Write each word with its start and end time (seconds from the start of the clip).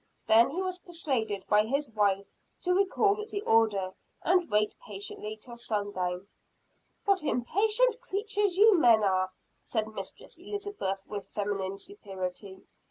Then 0.25 0.49
he 0.49 0.63
was 0.63 0.79
persuaded 0.79 1.45
by 1.47 1.63
his 1.65 1.87
wife 1.91 2.25
to 2.63 2.73
recall 2.73 3.23
the 3.29 3.41
order, 3.41 3.93
and 4.23 4.49
wait 4.49 4.73
patiently 4.83 5.37
till 5.37 5.57
sundown. 5.57 6.27
"What 7.05 7.21
impatient 7.21 8.01
creatures 8.01 8.57
you 8.57 8.79
men 8.79 9.03
are!" 9.03 9.29
said 9.63 9.87
Mistress 9.89 10.39
Elizabeth 10.39 11.03
with 11.05 11.27
feminine 11.29 11.77
superiority. 11.77 12.63